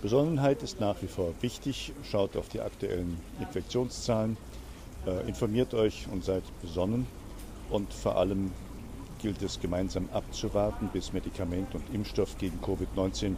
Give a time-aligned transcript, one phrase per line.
[0.00, 1.92] Besonnenheit ist nach wie vor wichtig.
[2.04, 4.36] Schaut auf die aktuellen Infektionszahlen,
[5.06, 7.06] äh, informiert euch und seid besonnen.
[7.68, 8.52] Und vor allem
[9.20, 13.34] gilt es gemeinsam abzuwarten, bis Medikament und Impfstoff gegen Covid-19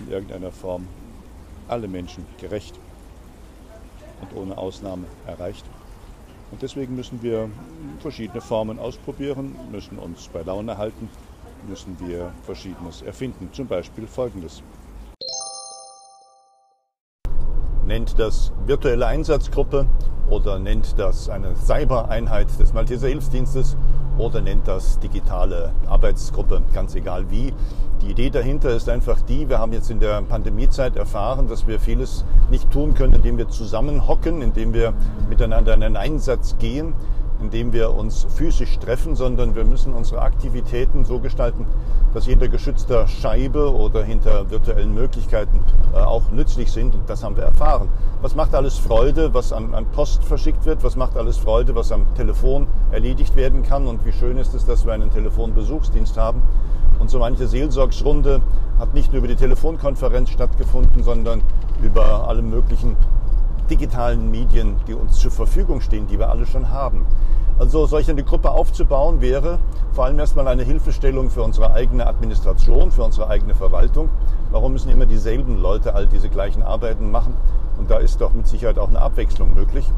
[0.00, 0.86] in irgendeiner Form
[1.66, 2.78] alle Menschen gerecht
[4.20, 5.64] und ohne Ausnahme erreicht.
[6.52, 7.50] Und deswegen müssen wir
[7.98, 11.10] verschiedene Formen ausprobieren, müssen uns bei Laune halten,
[11.68, 13.50] müssen wir Verschiedenes erfinden.
[13.52, 14.62] Zum Beispiel Folgendes.
[17.88, 19.86] Nennt das virtuelle Einsatzgruppe
[20.28, 23.78] oder nennt das eine Cyber-Einheit des Malteser Hilfsdienstes
[24.18, 27.54] oder nennt das digitale Arbeitsgruppe, ganz egal wie.
[28.02, 31.80] Die Idee dahinter ist einfach die, wir haben jetzt in der Pandemiezeit erfahren, dass wir
[31.80, 34.92] vieles nicht tun können, indem wir zusammenhocken, indem wir
[35.30, 36.92] miteinander in einen Einsatz gehen,
[37.40, 41.66] indem wir uns physisch treffen, sondern wir müssen unsere Aktivitäten so gestalten,
[42.14, 45.60] dass hinter geschützter Scheibe oder hinter virtuellen Möglichkeiten
[45.94, 46.94] äh, auch nützlich sind.
[46.94, 47.88] Und das haben wir erfahren.
[48.22, 50.82] Was macht alles Freude, was an, an, Post verschickt wird?
[50.82, 53.86] Was macht alles Freude, was am Telefon erledigt werden kann?
[53.86, 56.42] Und wie schön ist es, dass wir einen Telefonbesuchsdienst haben.
[56.98, 58.40] Und so manche Seelsorgsrunde
[58.78, 61.42] hat nicht nur über die Telefonkonferenz stattgefunden, sondern
[61.82, 62.96] über alle möglichen
[63.70, 67.06] digitalen Medien, die uns zur Verfügung stehen, die wir alle schon haben.
[67.58, 69.58] Also solch eine Gruppe aufzubauen wäre
[69.92, 74.10] vor allem erstmal eine Hilfestellung für unsere eigene Administration, für unsere eigene Verwaltung.
[74.52, 77.34] Warum müssen immer dieselben Leute all diese gleichen Arbeiten machen?
[77.78, 79.90] Und da ist doch mit Sicherheit auch eine Abwechslung möglich.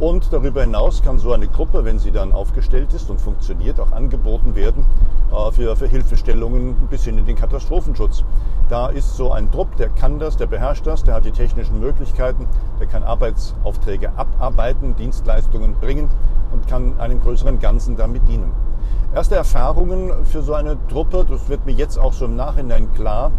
[0.00, 3.92] Und darüber hinaus kann so eine Gruppe, wenn sie dann aufgestellt ist und funktioniert, auch
[3.92, 4.86] angeboten werden
[5.30, 8.24] äh, für, für Hilfestellungen bis hin in den Katastrophenschutz.
[8.70, 11.80] Da ist so ein Trupp, der kann das, der beherrscht das, der hat die technischen
[11.80, 12.48] Möglichkeiten,
[12.80, 16.08] der kann Arbeitsaufträge abarbeiten, Dienstleistungen bringen
[16.50, 18.52] und kann einem größeren Ganzen damit dienen.
[19.14, 23.32] Erste Erfahrungen für so eine Truppe, das wird mir jetzt auch so im Nachhinein klar,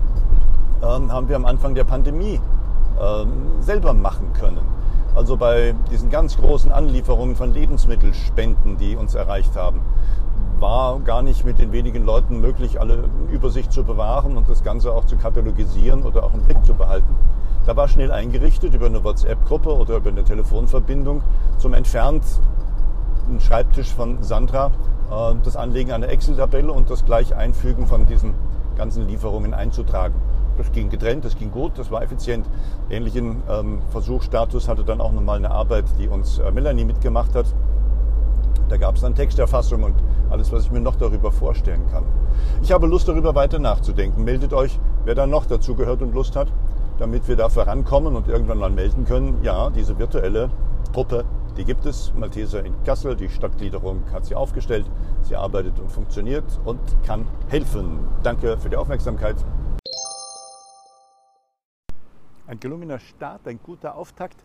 [0.84, 2.40] ähm, haben wir am Anfang der Pandemie
[3.02, 3.32] ähm,
[3.62, 4.81] selber machen können.
[5.14, 9.82] Also bei diesen ganz großen Anlieferungen von Lebensmittelspenden, die uns erreicht haben,
[10.60, 14.94] war gar nicht mit den wenigen Leuten möglich, alle Übersicht zu bewahren und das Ganze
[14.94, 17.16] auch zu katalogisieren oder auch im Blick zu behalten.
[17.66, 21.22] Da war schnell eingerichtet über eine WhatsApp-Gruppe oder über eine Telefonverbindung
[21.58, 22.24] zum entfernt
[23.40, 24.72] Schreibtisch von Sandra
[25.12, 28.34] äh, das Anlegen einer Excel-Tabelle und das gleich Einfügen von diesen
[28.76, 30.16] ganzen Lieferungen einzutragen.
[30.58, 32.48] Das ging getrennt, das ging gut, das war effizient.
[32.90, 37.46] Ähnlichen ähm, Versuchsstatus hatte dann auch nochmal eine Arbeit, die uns äh, Melanie mitgemacht hat.
[38.70, 39.96] Da gab es dann Texterfassung und
[40.30, 42.06] alles, was ich mir noch darüber vorstellen kann.
[42.62, 44.24] Ich habe Lust, darüber weiter nachzudenken.
[44.24, 46.48] Meldet euch, wer da noch dazu gehört und Lust hat,
[46.98, 50.50] damit wir da vorankommen und irgendwann mal melden können, ja, diese virtuelle
[50.94, 51.26] Gruppe,
[51.58, 52.14] die gibt es.
[52.16, 54.86] Malteser in Kassel, die Stadtgliederung hat sie aufgestellt.
[55.24, 58.00] Sie arbeitet und funktioniert und kann helfen.
[58.24, 59.36] Danke für die Aufmerksamkeit.
[62.52, 64.36] Ein gelungener Start, ein guter Auftakt,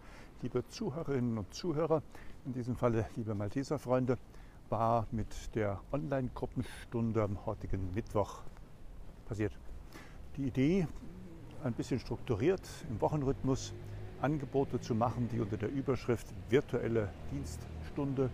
[0.40, 2.04] liebe Zuhörerinnen und Zuhörer,
[2.44, 4.16] in diesem Falle liebe Malteser Freunde,
[4.68, 8.44] war mit der Online-Gruppenstunde am heutigen Mittwoch
[9.24, 9.58] passiert.
[10.36, 10.86] Die Idee,
[11.64, 13.74] ein bisschen strukturiert im Wochenrhythmus
[14.18, 18.30] Angebote zu machen, die unter der Überschrift virtuelle Dienststunde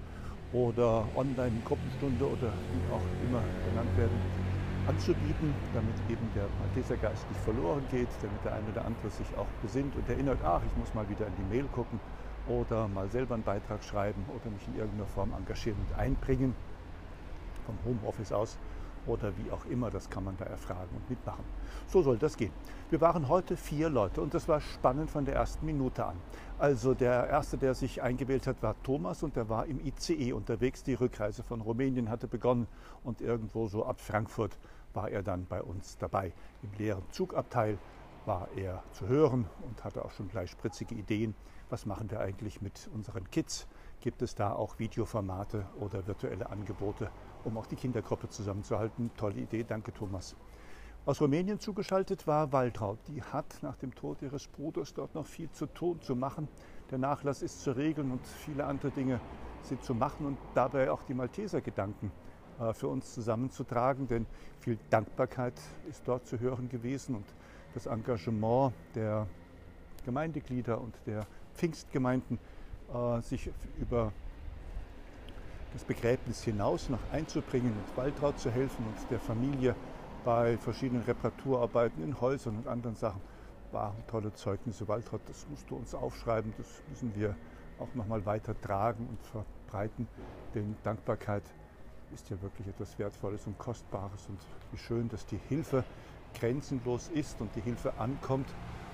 [0.52, 4.51] oder Online-Gruppenstunde oder wie auch immer genannt werden,
[4.84, 9.52] anzubieten, damit eben der Maltesergeist nicht verloren geht, damit der eine oder andere sich auch
[9.54, 12.00] besinnt und erinnert, ach, ich muss mal wieder in die Mail gucken
[12.44, 16.56] oder mal selber einen Beitrag schreiben oder mich in irgendeiner Form engagieren und einbringen,
[17.64, 18.58] vom Homeoffice aus
[19.06, 21.44] oder wie auch immer, das kann man da erfragen und mitmachen.
[21.86, 22.52] So soll das gehen.
[22.90, 26.16] Wir waren heute vier Leute und das war spannend von der ersten Minute an.
[26.58, 30.82] Also der erste, der sich eingewählt hat, war Thomas und der war im ICE unterwegs.
[30.82, 32.66] Die Rückreise von Rumänien hatte begonnen
[33.02, 34.58] und irgendwo so ab Frankfurt
[34.94, 36.32] war er dann bei uns dabei.
[36.62, 37.78] Im leeren Zugabteil
[38.26, 41.34] war er zu hören und hatte auch schon gleich spritzige Ideen.
[41.70, 43.66] Was machen wir eigentlich mit unseren Kids?
[44.02, 47.08] Gibt es da auch Videoformate oder virtuelle Angebote,
[47.44, 49.12] um auch die Kindergruppe zusammenzuhalten?
[49.16, 50.34] Tolle Idee, danke Thomas.
[51.06, 52.98] Aus Rumänien zugeschaltet war Waltraud.
[53.06, 56.48] Die hat nach dem Tod ihres Bruders dort noch viel zu tun, zu machen.
[56.90, 59.20] Der Nachlass ist zu regeln und viele andere Dinge
[59.62, 62.10] sind zu machen und dabei auch die Malteser Gedanken
[62.58, 64.26] äh, für uns zusammenzutragen, denn
[64.58, 67.36] viel Dankbarkeit ist dort zu hören gewesen und
[67.72, 69.28] das Engagement der
[70.04, 71.24] Gemeindeglieder und der
[71.54, 72.40] Pfingstgemeinden,
[73.22, 73.50] sich
[73.80, 74.12] über
[75.72, 79.74] das Begräbnis hinaus noch einzubringen und Waltraud zu helfen und der Familie
[80.24, 83.20] bei verschiedenen Reparaturarbeiten in Häusern und anderen Sachen
[83.72, 84.86] waren tolle Zeugnisse.
[84.86, 87.34] Waltraud, das musst du uns aufschreiben, das müssen wir
[87.80, 90.06] auch nochmal weiter tragen und verbreiten,
[90.54, 91.42] denn Dankbarkeit
[92.12, 94.38] ist ja wirklich etwas Wertvolles und Kostbares und
[94.70, 95.82] wie schön, dass die Hilfe
[96.34, 98.46] grenzenlos ist und die Hilfe ankommt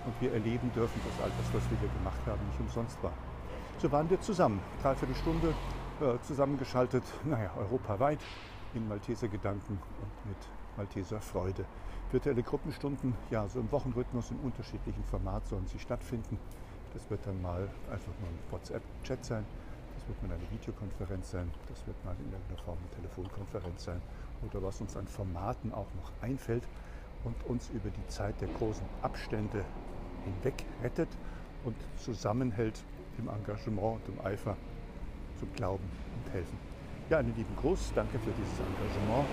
[0.07, 3.38] und wir erleben dürfen, dass all das, was wir hier gemacht haben, nicht umsonst war.
[3.81, 5.55] So waren wir zusammen, dreiviertel Stunde
[6.01, 8.19] äh, zusammengeschaltet, naja, europaweit.
[8.75, 10.37] In Malteser Gedanken und mit
[10.77, 11.65] Malteser Freude.
[12.11, 16.41] Virtuelle Gruppenstunden, ja, so im Wochenrhythmus in unterschiedlichen Format sollen sie stattfinden.
[16.93, 19.45] Das wird dann mal einfach nur ein WhatsApp-Chat sein,
[19.95, 24.03] das wird mal eine Videokonferenz sein, das wird mal in irgendeiner Form eine Telefonkonferenz sein.
[24.45, 26.67] Oder was uns an Formaten auch noch einfällt
[27.23, 29.65] und uns über die Zeit der großen Abstände
[30.25, 31.09] hinweg rettet
[31.65, 32.83] und zusammenhält
[33.19, 34.57] im Engagement und im Eifer
[35.39, 35.85] zum Glauben
[36.17, 36.59] und Helfen.
[37.11, 39.27] Ja, einen lieben Gruß, danke für dieses Engagement.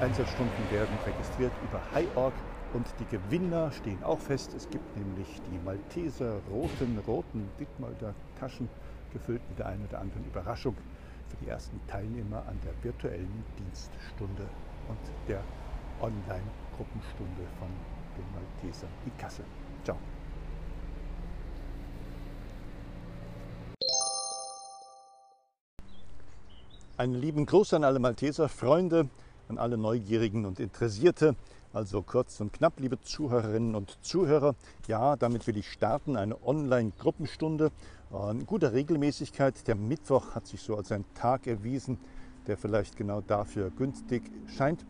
[0.00, 2.34] Einsatzstunden werden registriert über HiOrg
[2.74, 4.54] und die Gewinner stehen auch fest.
[4.54, 8.68] Es gibt nämlich die Malteser roten, roten Dittmalder Taschen,
[9.12, 10.74] gefüllt mit der einen oder anderen Überraschung
[11.28, 14.50] für die ersten Teilnehmer an der virtuellen Dienststunde
[14.88, 14.98] und
[15.28, 15.44] der
[16.00, 17.70] Online-Gruppenstunde von
[18.18, 19.46] den Maltesern in Kassel.
[19.84, 20.13] Ciao.
[26.96, 29.08] Einen lieben Gruß an alle Malteser Freunde,
[29.48, 31.34] an alle Neugierigen und Interessierte.
[31.72, 34.54] Also kurz und knapp, liebe Zuhörerinnen und Zuhörer.
[34.86, 37.72] Ja, damit will ich starten, eine Online-Gruppenstunde
[38.30, 39.66] in guter Regelmäßigkeit.
[39.66, 41.98] Der Mittwoch hat sich so als ein Tag erwiesen,
[42.46, 44.22] der vielleicht genau dafür günstig
[44.56, 44.86] scheint.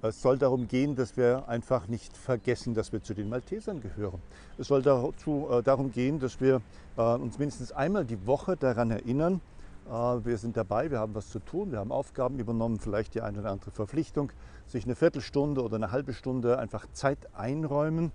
[0.00, 4.22] Es soll darum gehen, dass wir einfach nicht vergessen, dass wir zu den Maltesern gehören.
[4.56, 6.62] Es soll dazu, äh, darum gehen, dass wir
[6.96, 9.57] äh, uns mindestens einmal die Woche daran erinnern, äh,
[9.90, 13.40] wir sind dabei, wir haben was zu tun, wir haben Aufgaben übernommen, vielleicht die eine
[13.40, 14.32] oder andere Verpflichtung,
[14.66, 18.12] sich eine Viertelstunde oder eine halbe Stunde einfach Zeit einräumen,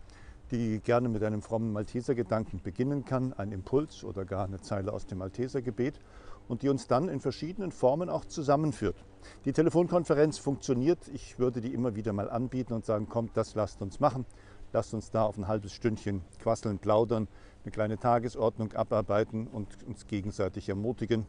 [0.51, 5.07] die gerne mit einem frommen Maltesergedanken beginnen kann, ein Impuls oder gar eine Zeile aus
[5.07, 5.99] dem Maltesergebet
[6.47, 9.03] und die uns dann in verschiedenen Formen auch zusammenführt.
[9.45, 13.81] Die Telefonkonferenz funktioniert, ich würde die immer wieder mal anbieten und sagen, kommt, das lasst
[13.81, 14.25] uns machen.
[14.73, 17.27] Lasst uns da auf ein halbes Stündchen quasseln, plaudern,
[17.63, 21.27] eine kleine Tagesordnung abarbeiten und uns gegenseitig ermutigen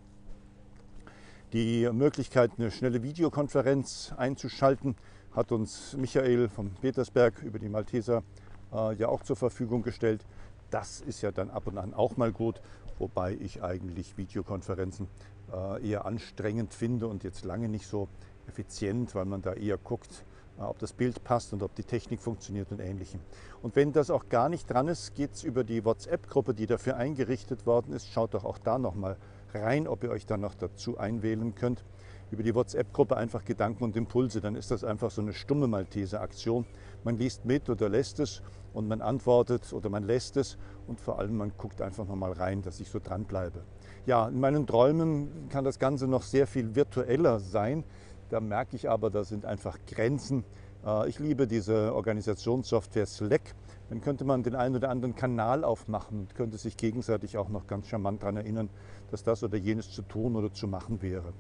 [1.55, 4.97] die Möglichkeit, eine schnelle Videokonferenz einzuschalten,
[5.31, 8.25] hat uns Michael vom Petersberg über die Malteser
[8.73, 10.27] äh, ja auch zur Verfügung gestellt.
[10.71, 12.61] Das ist ja dann ab und an auch mal gut,
[12.99, 15.07] wobei ich eigentlich Videokonferenzen
[15.53, 18.09] äh, eher anstrengend finde und jetzt lange nicht so
[18.49, 20.25] effizient, weil man da eher guckt,
[20.59, 23.21] äh, ob das Bild passt und ob die Technik funktioniert und ähnlichem.
[23.63, 26.97] Und wenn das auch gar nicht dran ist, geht es über die WhatsApp-Gruppe, die dafür
[26.97, 28.09] eingerichtet worden ist.
[28.09, 29.17] Schaut doch auch da nochmal
[29.55, 31.85] rein, ob ihr euch dann noch dazu einwählen könnt.
[32.31, 36.65] Über die WhatsApp-Gruppe einfach Gedanken und Impulse, dann ist das einfach so eine stumme Malteser-Aktion.
[37.05, 38.43] Man liest mit oder lässt es
[38.73, 42.63] und man antwortet oder man lässt es und vor allem man guckt einfach nochmal rein,
[42.63, 43.63] dass ich so dranbleibe.
[44.07, 47.85] Ja, in meinen Träumen kann das Ganze noch sehr viel virtueller sein.
[48.31, 50.45] Da merke ich aber, da sind einfach Grenzen.
[50.85, 53.55] Äh, ich liebe diese Organisationssoftware Slack.
[53.89, 57.67] Dann könnte man den einen oder anderen Kanal aufmachen und könnte sich gegenseitig auch noch
[57.67, 58.71] ganz charmant daran erinnern,
[59.11, 61.33] dass das oder jenes zu tun oder zu machen wäre.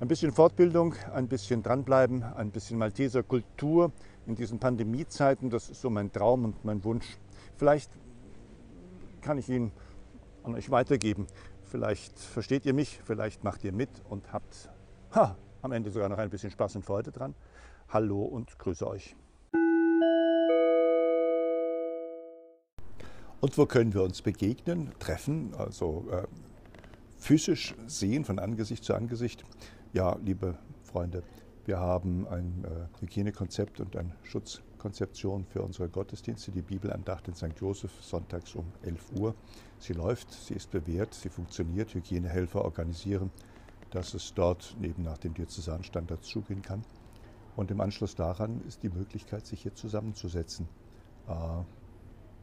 [0.00, 3.90] Ein bisschen Fortbildung, ein bisschen dranbleiben, ein bisschen Malteser Kultur
[4.26, 7.18] in diesen Pandemiezeiten, das ist so mein Traum und mein Wunsch.
[7.56, 7.90] Vielleicht
[9.22, 9.72] kann ich ihn
[10.44, 11.26] an euch weitergeben.
[11.64, 14.70] Vielleicht versteht ihr mich, vielleicht macht ihr mit und habt
[15.14, 17.34] ha, am Ende sogar noch ein bisschen Spaß und Freude dran.
[17.88, 19.16] Hallo und grüße euch.
[23.40, 26.26] Und wo können wir uns begegnen, treffen, also äh,
[27.18, 29.44] physisch sehen, von Angesicht zu Angesicht?
[29.92, 31.22] Ja, liebe Freunde,
[31.64, 37.54] wir haben ein äh, Hygienekonzept und eine Schutzkonzeption für unsere Gottesdienste, die Bibelandacht in St.
[37.60, 39.36] Josef, sonntags um 11 Uhr.
[39.78, 41.94] Sie läuft, sie ist bewährt, sie funktioniert.
[41.94, 43.30] Hygienehelfer organisieren,
[43.90, 46.84] dass es dort neben nach den Diözesanstandards zugehen kann.
[47.54, 50.66] Und im Anschluss daran ist die Möglichkeit, sich hier zusammenzusetzen.
[51.28, 51.32] Äh,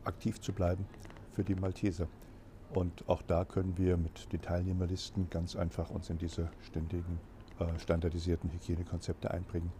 [0.05, 0.85] aktiv zu bleiben
[1.33, 2.07] für die Malteser.
[2.73, 7.19] Und auch da können wir mit den Teilnehmerlisten ganz einfach uns in diese ständigen
[7.59, 9.71] äh, standardisierten Hygienekonzepte einbringen.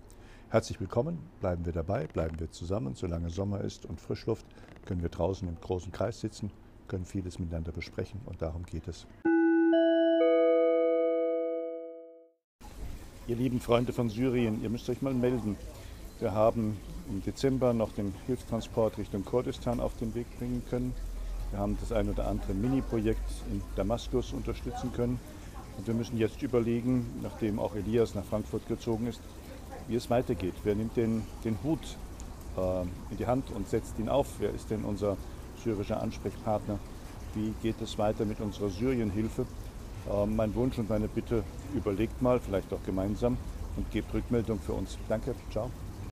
[0.49, 2.95] Herzlich willkommen, bleiben wir dabei, bleiben wir zusammen.
[2.95, 4.45] Solange Sommer ist und Frischluft,
[4.85, 6.51] können wir draußen im großen Kreis sitzen,
[6.87, 9.07] können vieles miteinander besprechen und darum geht es.
[13.27, 15.57] Ihr lieben Freunde von Syrien, ihr müsst euch mal melden.
[16.19, 16.77] Wir haben
[17.09, 20.93] im Dezember noch den Hilfstransport Richtung Kurdistan auf den Weg bringen können.
[21.51, 25.19] Wir haben das ein oder andere Mini-Projekt in Damaskus unterstützen können.
[25.77, 29.19] Und wir müssen jetzt überlegen, nachdem auch Elias nach Frankfurt gezogen ist,
[29.89, 30.53] wie es weitergeht.
[30.63, 31.97] Wer nimmt den, den Hut
[32.57, 32.81] äh,
[33.11, 34.27] in die Hand und setzt ihn auf?
[34.39, 35.17] Wer ist denn unser
[35.61, 36.79] syrischer Ansprechpartner?
[37.33, 39.45] Wie geht es weiter mit unserer Syrienhilfe?
[40.09, 41.43] Äh, mein Wunsch und meine Bitte,
[41.73, 43.35] überlegt mal, vielleicht auch gemeinsam
[43.75, 44.97] und gebt Rückmeldung für uns.
[45.09, 45.69] Danke, ciao.